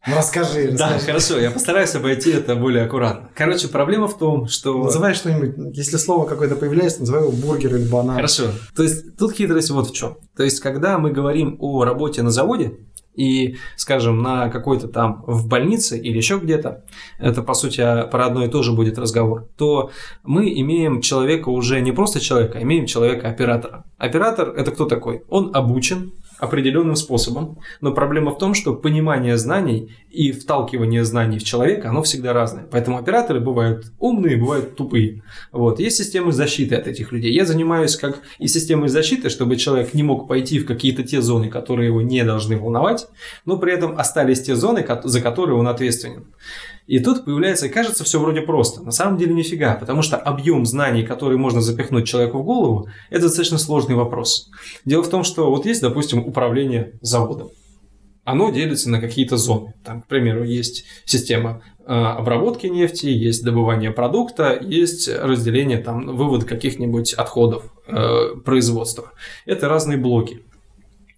[0.06, 3.30] Ну, расскажи, Да, хорошо, я постараюсь обойти это более аккуратно.
[3.36, 4.84] Короче, проблема в том, что...
[4.84, 8.16] Называй что-нибудь, если слово какое-то появляется, называй его бургер или банан.
[8.16, 8.44] Хорошо.
[8.76, 10.18] То есть тут хитрость вот в чем.
[10.36, 12.74] То есть, когда мы говорим о работе на заводе,
[13.16, 16.84] и, скажем, на какой-то там в больнице или еще где-то,
[17.20, 17.78] это, по сути,
[18.10, 19.92] про одно и то же будет разговор, то
[20.24, 23.86] мы имеем человека уже не просто человека, а имеем человека-оператора.
[23.98, 25.24] Оператор– это кто такой?
[25.30, 31.44] Он обучен, определенным способом, но проблема в том, что понимание знаний и вталкивание знаний в
[31.44, 32.66] человека, оно всегда разное.
[32.70, 35.24] Поэтому операторы бывают умные, бывают тупые.
[35.54, 35.80] Вот.
[35.80, 37.34] Есть системы защиты от этих людей.
[37.34, 41.50] Я занимаюсь как и системой защиты, чтобы человек не мог пойти в какие-то те зоны,
[41.50, 43.08] которые его не должны волновать,
[43.46, 46.26] но при этом остались те зоны, за которые он ответственен.
[46.86, 48.84] И тут появляется, кажется, все вроде просто.
[48.84, 53.24] На самом деле нифига, потому что объем знаний, который можно запихнуть человеку в голову, это
[53.24, 54.50] достаточно сложный вопрос.
[54.84, 57.52] Дело в том, что вот есть, допустим, управление заводом.
[58.26, 59.74] Оно делится на какие-то зоны.
[59.84, 66.46] Там, к примеру, есть система э, обработки нефти, есть добывание продукта, есть разделение, там, вывод
[66.46, 69.12] каких-нибудь отходов э, производства.
[69.46, 70.40] Это разные блоки.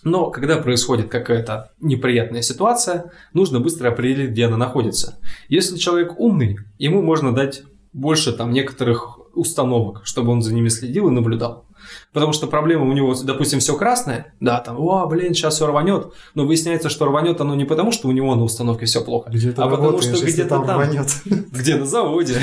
[0.05, 5.17] Но когда происходит какая-то неприятная ситуация, нужно быстро определить, где она находится.
[5.49, 11.07] Если человек умный, ему можно дать больше там некоторых установок, чтобы он за ними следил
[11.07, 11.65] и наблюдал.
[12.13, 16.07] Потому что проблема у него, допустим, все красное, да, там, о, блин, сейчас все рванет,
[16.33, 19.63] но выясняется, что рванет оно не потому, что у него на установке все плохо, где-то
[19.63, 21.07] а потому что где-то там, там рванет.
[21.51, 22.39] где на заводе,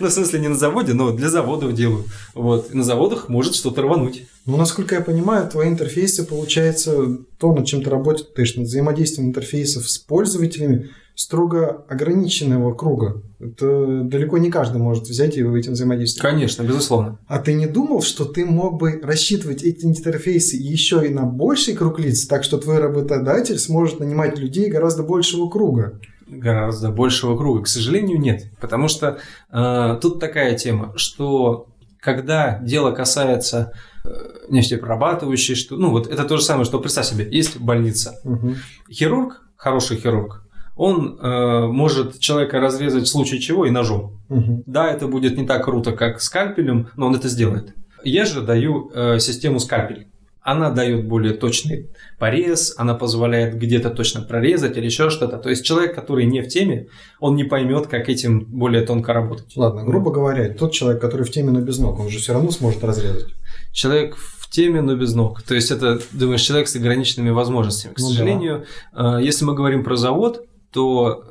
[0.00, 3.82] ну, в смысле, не на заводе, но для заводов делают, вот, на заводах может что-то
[3.82, 4.24] рвануть.
[4.46, 9.88] Ну, насколько я понимаю, твои интерфейсы, получается, то, над чем ты работаешь, над взаимодействием интерфейсов
[9.88, 13.22] с пользователями, строго ограниченного круга.
[13.38, 16.32] Это далеко не каждый может взять и этим взаимодействовать.
[16.32, 17.18] Конечно, безусловно.
[17.26, 21.74] А ты не думал, что ты мог бы рассчитывать эти интерфейсы еще и на больший
[21.74, 26.00] круг лиц, так что твой работодатель сможет нанимать людей гораздо большего круга?
[26.26, 27.64] Гораздо большего круга.
[27.64, 28.46] К сожалению, нет.
[28.58, 29.18] Потому что
[29.52, 31.68] э, тут такая тема, что
[32.00, 33.74] когда дело касается
[34.06, 34.08] э,
[34.48, 38.18] нефтеперерабатывающей, что, ну вот это то же самое, что представь себе, есть больница.
[38.24, 38.54] Угу.
[38.90, 44.20] Хирург, хороший хирург, он э, может человека разрезать в случае чего и ножом.
[44.28, 44.64] Угу.
[44.66, 47.74] Да, это будет не так круто, как скальпелем, но он это сделает.
[48.04, 50.06] Я же даю э, систему скальпель.
[50.42, 55.36] Она дает более точный порез, она позволяет где-то точно прорезать или еще что-то.
[55.36, 56.86] То есть человек, который не в теме,
[57.18, 59.54] он не поймет, как этим более тонко работать.
[59.54, 62.50] Ладно, грубо говоря, тот человек, который в теме, но без ног, он же все равно
[62.52, 63.26] сможет разрезать.
[63.72, 65.42] Человек в теме, но без ног.
[65.42, 67.92] То есть это, думаешь, человек с ограниченными возможностями.
[67.92, 68.12] К Ну да.
[68.14, 71.24] сожалению, э, если мы говорим про завод, то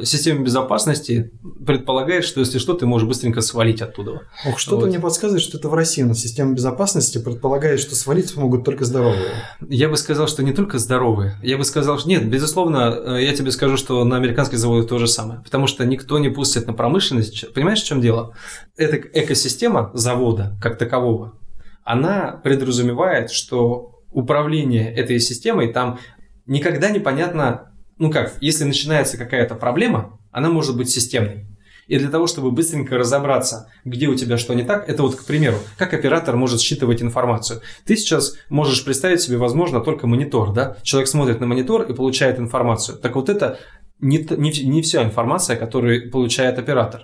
[0.00, 1.30] э, система безопасности
[1.66, 4.22] предполагает, что если что, ты можешь быстренько свалить оттуда.
[4.46, 4.88] Ох, что-то Вот.
[4.88, 8.86] мне подсказывает, что это в России у нас система безопасности предполагает, что свалить могут только
[8.86, 9.32] здоровые.
[9.68, 11.38] Я бы сказал, что не только здоровые.
[11.42, 14.96] Я бы сказал, что нет, безусловно, э, я тебе скажу, что на американских заводах то
[14.96, 15.42] же самое.
[15.42, 17.52] Потому что никто не пустит на промышленность.
[17.52, 18.34] Понимаешь, в чем дело?
[18.78, 21.38] Эта экосистема завода как такового,
[21.84, 25.98] она подразумевает, что управление этой системой там
[26.46, 31.46] никогда непонятно, ну как, если начинается какая-то проблема, она может быть системной.
[31.86, 35.24] И для того, чтобы быстренько разобраться, где у тебя что не так, это вот, к
[35.24, 37.60] примеру, как оператор может считывать информацию.
[37.84, 40.76] Ты сейчас можешь представить себе, возможно, только монитор, да?
[40.82, 42.98] Человек смотрит на монитор и получает информацию.
[42.98, 43.60] Так вот это
[44.00, 47.02] не, не, не вся информация, которую получает оператор.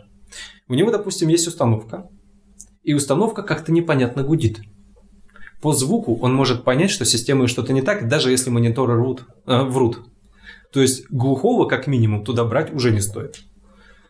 [0.67, 2.09] У него, допустим, есть установка,
[2.83, 4.61] и установка как-то непонятно гудит.
[5.61, 9.63] По звуку он может понять, что системой что-то не так, даже если мониторы рвут, э,
[9.63, 10.01] врут.
[10.73, 13.41] То есть глухого, как минимум, туда брать уже не стоит.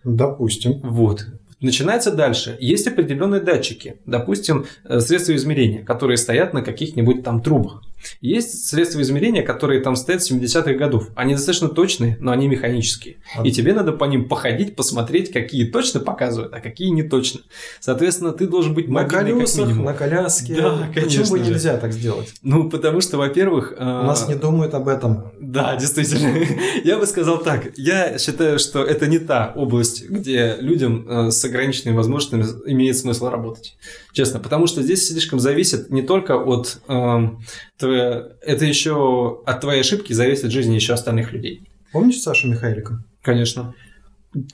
[0.04, 0.80] Допустим.
[0.82, 1.26] Вот.
[1.60, 2.56] Начинается дальше.
[2.60, 7.82] Есть определенные датчики, допустим, э, средства измерения, которые стоят на каких-нибудь там трубах.
[8.20, 11.08] Есть средства измерения, которые там стоят с 70-х годов.
[11.14, 13.16] Они достаточно точные, но они механические.
[13.36, 17.40] А- И тебе надо по ним походить, посмотреть, какие точно показывают, а какие не точно.
[17.80, 20.54] Соответственно, ты должен быть На колесах, на коляске.
[20.54, 21.50] Да, Почему конечно бы же.
[21.50, 22.32] нельзя так сделать?
[22.42, 23.74] Ну, потому что, во-первых...
[23.78, 25.32] У нас не думают об этом.
[25.40, 26.44] Да, действительно.
[26.84, 27.72] Я бы сказал так.
[27.76, 33.28] Я считаю, что это не та область, где людям э, с ограниченными возможностями имеет смысл
[33.28, 33.76] работать.
[34.12, 34.40] Честно.
[34.40, 36.80] Потому что здесь слишком зависит не только от...
[36.88, 37.40] эм,
[37.78, 41.68] твоей- это еще от твоей ошибки зависит жизнь еще остальных людей.
[41.92, 43.02] Помнишь Сашу Михайлика?
[43.22, 43.74] Конечно.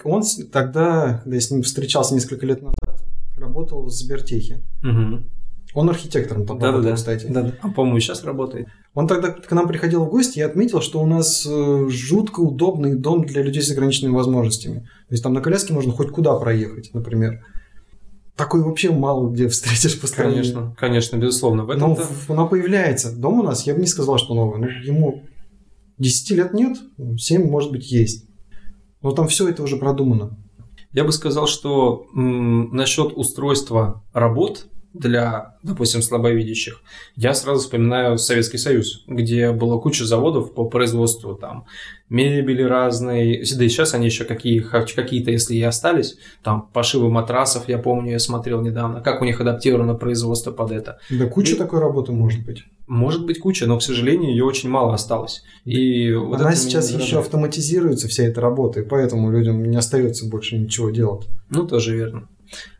[0.05, 3.05] Он тогда, когда я с ним встречался несколько лет назад,
[3.37, 4.63] работал в Сбертехе.
[5.75, 6.77] Он архитектором там Да-да-да.
[6.79, 7.27] работал, кстати.
[7.27, 7.53] Да-да.
[7.61, 8.69] А, по-моему, сейчас работает.
[8.95, 12.95] Он тогда к нам приходил в гости и отметил, что у нас э, жутко удобный
[12.97, 14.81] дом для людей с ограниченными возможностями.
[15.09, 17.45] То есть там на коляске можно хоть куда проехать, например.
[18.39, 20.31] Такой вообще мало где встретишь по стране.
[20.37, 21.65] Конечно, конечно, безусловно.
[21.65, 23.15] В Но этом в- оно появляется.
[23.15, 24.61] Дом у нас, я бы не сказал, что новый.
[24.61, 25.25] Ну, ему
[25.99, 26.79] 10 лет нет,
[27.19, 28.27] 7, может быть, есть.
[29.03, 30.39] Но там все это уже продумано.
[30.93, 36.83] Я бы сказал, что м, насчет устройства работ для, допустим, слабовидящих,
[37.17, 41.67] я сразу вспоминаю Советский Союз, где было куча заводов по производству там
[42.09, 47.69] мебели разной, да и сейчас они еще какие, какие-то, если и остались, там пошивы матрасов,
[47.69, 50.99] я помню, я смотрел недавно, как у них адаптировано производство под это.
[51.11, 51.59] Да куча и...
[51.59, 52.65] такой работы может быть.
[52.87, 55.43] Может быть куча, но, к сожалению, ее очень мало осталось.
[55.67, 60.57] И вот Она сейчас еще автоматизируется, вся эта работа, и поэтому людям не остается больше
[60.57, 61.29] ничего делать.
[61.51, 62.29] Ну, тоже верно.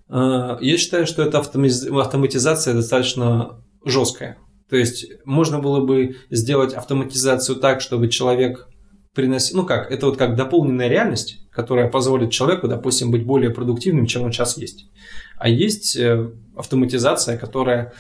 [0.09, 4.39] А, я считаю, что эта автоматизация достаточно жесткая.
[4.69, 8.69] То есть можно было бы сделать автоматизацию так, чтобы человек
[9.15, 14.07] приносил, ну как, это вот как дополненная реальность, которая позволит человеку, допустим, быть более продуктивным,
[14.07, 14.91] чем он сейчас есть.
[15.39, 17.95] А есть э, автоматизация, которая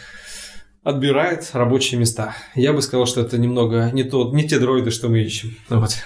[0.82, 2.34] отбирает рабочие места.
[2.54, 5.56] Я бы сказал, что это немного не, то, не те дроиды, что мы ищем.
[5.68, 5.96] Вот.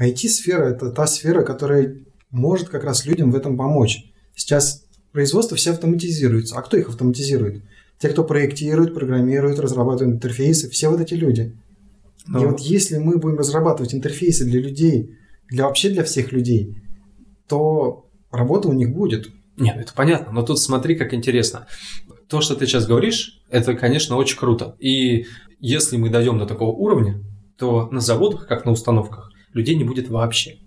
[0.00, 1.96] IT-сфера– это та сфера, которая
[2.30, 4.04] может как раз людям в этом помочь.
[4.38, 6.56] Сейчас производство все автоматизируется.
[6.56, 7.64] А кто их автоматизирует?
[7.98, 11.56] Те, кто проектирует, программирует, разрабатывает интерфейсы, все вот эти люди.
[12.28, 12.42] Но...
[12.42, 15.16] И вот если мы будем разрабатывать интерфейсы для людей,
[15.48, 16.76] для вообще для всех людей,
[17.48, 19.28] то работа у них будет.
[19.56, 21.66] Нет, это понятно, но тут смотри, как интересно.
[22.28, 24.76] То, что ты сейчас говоришь, это, конечно, очень круто.
[24.78, 25.26] И
[25.58, 27.20] если мы дойдем до такого уровня,
[27.56, 30.58] то на заводах, как на установках, людей не будет вообще.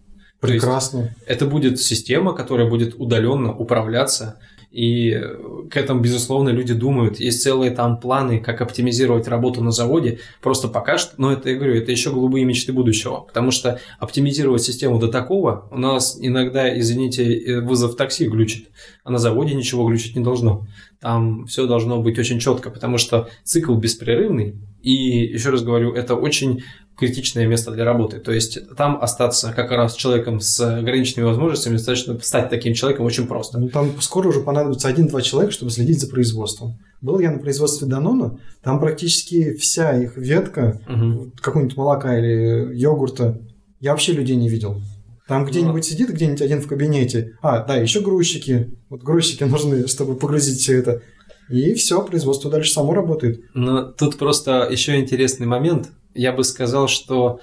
[0.41, 1.15] Прекрасно.
[1.27, 4.39] это будет система, которая будет удаленно управляться.
[4.71, 5.21] И
[5.69, 7.19] к этому, безусловно, люди думают.
[7.19, 10.19] Есть целые там планы, как оптимизировать работу на заводе.
[10.41, 13.25] Просто пока что, но это, я говорю, это еще голубые мечты будущего.
[13.27, 18.69] Потому что оптимизировать систему до такого у нас иногда, извините, вызов такси глючит.
[19.03, 20.65] А на заводе ничего глючить не должно.
[21.01, 24.55] Там все должно быть очень четко, потому что цикл беспрерывный.
[24.81, 26.63] И еще раз говорю, это очень
[27.01, 28.19] критичное место для работы.
[28.19, 33.25] То есть там остаться как раз человеком с ограниченными возможностями, достаточно стать таким человеком очень
[33.25, 33.57] просто.
[33.57, 36.77] Ну, там скоро уже понадобится один-два человека, чтобы следить за производством.
[37.01, 41.31] Был я на производстве Данона, там практически вся их ветка, угу.
[41.41, 43.41] какого-нибудь молока или йогурта,
[43.79, 44.79] я вообще людей не видел.
[45.27, 45.81] Там где-нибудь ну.
[45.81, 47.35] сидит, где-нибудь один в кабинете.
[47.41, 48.77] А, да, еще грузчики.
[48.89, 51.01] Вот грузчики нужны, чтобы погрузить все это.
[51.49, 53.41] И все, производство дальше само работает.
[53.55, 57.39] Но тут просто еще интересный момент я бы сказал, что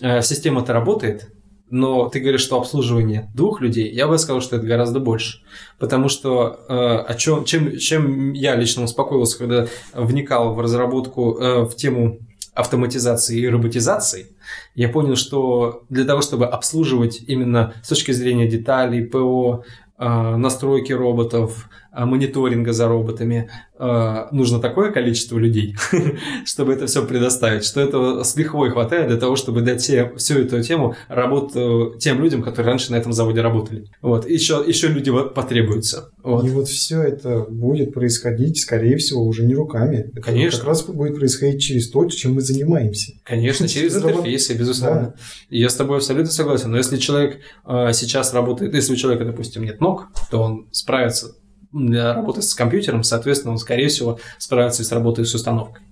[0.00, 1.30] э, система-то работает,
[1.68, 5.40] но ты говоришь, что обслуживание двух людей, я бы сказал, что это гораздо больше.
[5.78, 11.64] Потому что э, о чем, чем, чем я лично успокоился, когда вникал в разработку, э,
[11.64, 12.18] в тему
[12.54, 14.28] автоматизации и роботизации,
[14.74, 19.64] я понял, что для того, чтобы обслуживать именно с точки зрения деталей, ПО,
[19.98, 21.68] э, настройки роботов,
[22.04, 25.76] мониторинга за роботами, Э, нужно такое количество людей,
[26.46, 30.38] чтобы это все предоставить, что этого с лихвой хватает для того, чтобы дать все, всю
[30.38, 33.86] эту тему работу тем людям, которые раньше на этом заводе работали.
[34.00, 34.28] Вот.
[34.28, 36.10] Еще, еще люди потребуются.
[36.22, 36.46] Вот.
[36.46, 40.08] И вот все это будет происходить, скорее всего, уже не руками.
[40.12, 40.60] Это Конечно.
[40.60, 43.12] Как раз будет происходить через то, чем мы занимаемся.
[43.24, 45.00] Конечно, через интерфейсы, безусловно.
[45.00, 45.14] Да.
[45.50, 46.70] Я с тобой абсолютно согласен.
[46.70, 51.34] Но если человек э, сейчас работает, если у человека, допустим, нет ног, то он справится
[51.72, 55.84] для работы с компьютером, соответственно, он, скорее всего, справится и с работой с установкой.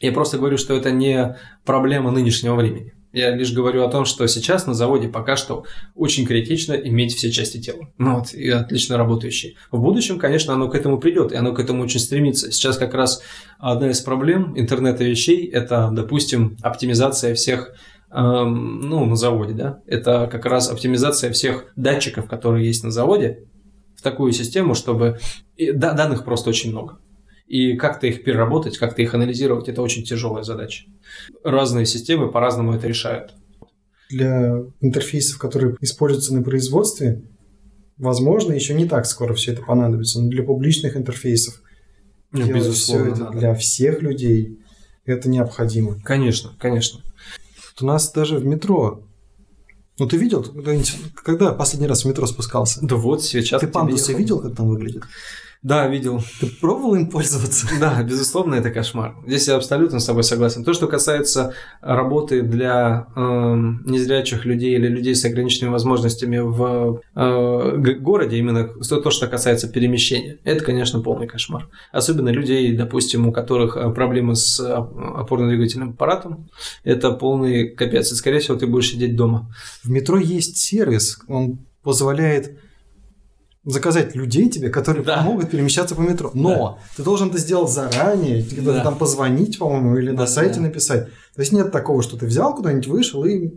[0.00, 2.92] Я просто говорю, что это не проблема нынешнего времени.
[3.12, 5.64] Я лишь говорю о том, что сейчас на заводе пока что
[5.94, 7.88] очень критично иметь все части тела.
[7.98, 9.54] Ну вот, и отлично работающие.
[9.70, 12.50] В будущем, конечно, оно к этому придет, и оно к этому очень стремится.
[12.50, 13.22] Сейчас как раз
[13.58, 17.74] одна из проблем интернета вещей– это, допустим, оптимизация всех
[18.10, 23.44] эм, ну, на заводе, да, это как раз оптимизация всех датчиков, которые есть на заводе,
[24.02, 25.18] такую систему, чтобы
[25.58, 26.98] данных просто очень много.
[27.46, 30.84] И как-то их переработать, как-то их анализировать, это очень тяжелая задача.
[31.44, 33.34] Разные системы по-разному это решают.
[34.08, 37.22] Для интерфейсов, которые используются на производстве,
[37.96, 41.62] возможно, еще не так скоро все это понадобится, но для публичных интерфейсов
[42.32, 44.58] ну, безусловно, все это для всех людей
[45.04, 46.00] это необходимо.
[46.02, 47.00] Конечно, конечно.
[47.80, 49.02] у нас даже в метро
[49.98, 50.44] ну, ты видел,
[51.14, 52.80] когда последний раз в метро спускался?
[52.82, 53.60] Да вот, сейчас.
[53.60, 55.04] Ты пандусы видел, как там выглядит?
[55.62, 56.20] Да, видел.
[56.40, 57.68] Ты пробовал им пользоваться?
[57.78, 59.14] Да, безусловно, это кошмар.
[59.24, 60.64] Здесь я абсолютно с тобой согласен.
[60.64, 67.76] То, что касается работы для э, незрячих людей или людей с ограниченными возможностями в э,
[68.00, 71.68] городе, именно то, что касается перемещения, это, конечно, полный кошмар.
[71.92, 76.48] Особенно людей, допустим, у которых э, проблемы с э, опорно-двигательным аппаратом,
[76.82, 78.10] это полный капец.
[78.10, 79.54] И, скорее всего, ты будешь сидеть дома.
[79.84, 82.58] В метро есть сервис, он позволяет
[83.64, 85.18] заказать людей тебе, которые Да.
[85.18, 86.30] помогут перемещаться по метро.
[86.34, 88.82] Но ты должен это сделать заранее, Да.
[88.82, 90.62] там позвонить, по-моему, или Да, на сайте да.
[90.62, 91.06] написать.
[91.34, 93.50] То есть нет такого, что ты взял куда-нибудь, вышел и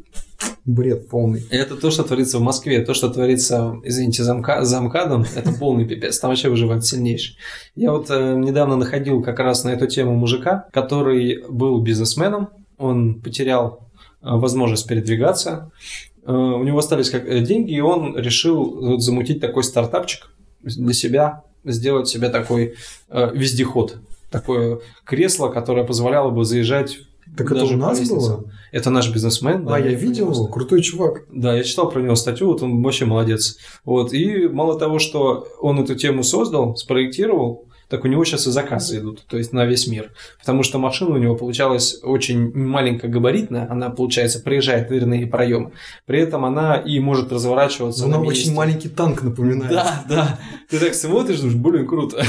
[0.63, 1.45] бред полный.
[1.49, 5.51] Это то, что творится в Москве, то, что творится, извините, за, МК за МКАДом, это
[5.53, 7.35] полный пипец, там вообще выживает сильнейший.
[7.75, 13.21] Я вот э, недавно находил как раз на эту тему мужика, который был бизнесменом, он
[13.21, 13.89] потерял
[14.21, 15.71] э, возможность передвигаться,
[16.31, 22.07] у него остались как, э, деньги, и он решил замутить такой стартапчик для себя, сделать
[22.07, 22.75] себе такой
[23.09, 23.97] э, вездеход,
[24.31, 26.99] такое кресло, которое позволяло бы заезжать
[27.37, 28.45] Так это у нас было?
[28.71, 29.65] Это наш бизнесмен.
[29.65, 31.25] Да, я видел его, крутой чувак.
[31.31, 33.57] да, я читал про него статью, вот он вообще молодец.
[33.83, 38.51] Вот, и мало того, что он эту тему создал, спроектировал, так у него сейчас и
[38.51, 40.11] заказы идут, то есть на весь мир.
[40.39, 45.71] Потому что машина у него получалась очень маленькая габаритная, она, получается, проезжает дверные проемы.
[46.05, 49.71] При этом она и может разворачиваться Она очень маленький танк напоминает.
[49.71, 50.39] Да, да.
[50.69, 52.23] Ты так смотришь, думаешь, блин, круто.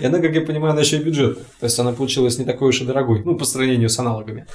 [0.00, 1.44] И она, как я понимаю, она еще и бюджетная.
[1.60, 4.46] То есть она получилась не такой уж и дорогой, ну, по сравнению с аналогами.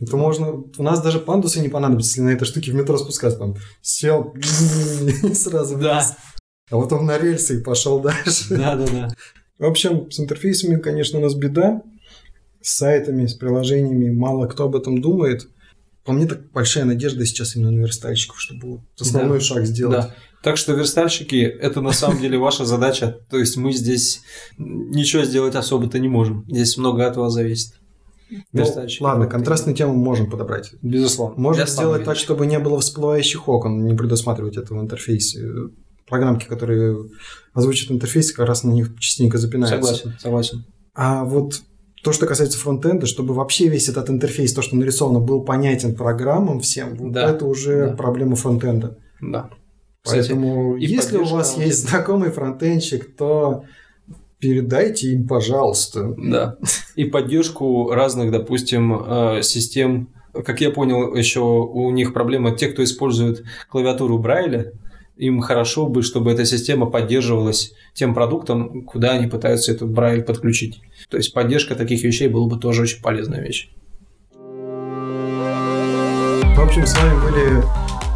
[0.00, 0.62] Это можно...
[0.76, 3.38] У нас даже пандусы не понадобится, если на этой штуке в метро спускаться.
[3.38, 4.34] Там сел
[5.34, 6.04] сразу Да.
[6.70, 8.46] А вот он на рельсы и пошел дальше.
[8.50, 9.08] Да, да, да.
[9.58, 11.82] В общем, с интерфейсами, конечно, у нас беда.
[12.60, 15.48] С сайтами, с приложениями мало кто об этом думает.
[16.04, 19.96] По мне так большая надежда сейчас именно на верстальщиков, чтобы вот основной шаг сделать.
[19.96, 20.14] Да.
[20.42, 23.18] Так что, верстальщики, это на самом деле ваша задача.
[23.30, 24.20] То есть мы здесь
[24.58, 26.44] ничего сделать особо-то не можем.
[26.48, 27.74] Здесь много от вас зависит.
[28.30, 29.02] Ну, Верстальщики.
[29.02, 30.72] ладно, контрастную тему можем подобрать.
[30.82, 31.54] Безусловно.
[31.54, 35.46] Сам сделать так, чтобы не было всплывающих окон, не предусматривать это в интерфейсе.
[36.06, 36.96] Программки, которые
[37.54, 39.76] озвучат интерфейс, как раз на них частенько запинаются.
[39.76, 40.64] Согласен, согласен.
[40.94, 41.62] А вот
[42.02, 46.60] то, что касается фронтенда, чтобы вообще весь этот интерфейс, то, что нарисовано, был понятен программам
[46.60, 47.96] всем, вот Да, это уже да.
[47.96, 48.98] проблема фронтенда.
[49.20, 49.50] Да.
[50.02, 53.64] Кстати, Поэтому, и если у вас есть знакомый фронтенщик, то
[54.38, 56.14] передайте им, пожалуйста.
[56.18, 56.58] Да.
[56.94, 60.10] И поддержку разных, допустим, э, систем.
[60.44, 64.72] Как я понял, еще у них проблема те, кто использует клавиатуру Брайля,
[65.16, 70.80] им хорошо бы, чтобы эта система поддерживалась тем продуктом, куда они пытаются этот Брайль подключить.
[71.08, 73.70] То есть поддержка таких вещей была бы тоже очень полезная вещь.
[76.56, 77.62] В общем, с вами были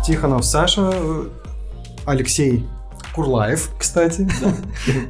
[0.04, 0.92] Тихонов Саша,
[2.06, 2.64] Алексей
[3.14, 4.28] Курлаев, кстати.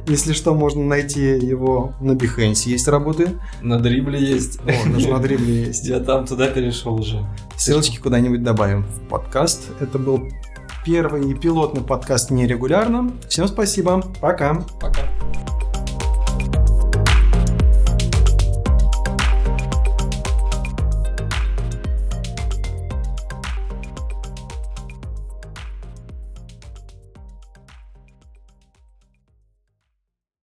[0.07, 3.29] Если что, можно найти его на Behance, есть работы.
[3.61, 4.59] На дрибле есть.
[4.61, 5.85] О, даже на дрибле есть.
[5.85, 7.25] Я там туда перешел уже.
[7.55, 9.69] Ссылочки куда-нибудь добавим в подкаст.
[9.79, 10.27] Это был
[10.85, 13.11] первый пилотный подкаст нерегулярно.
[13.27, 14.03] Всем спасибо.
[14.21, 14.63] Пока.
[14.79, 15.01] Пока.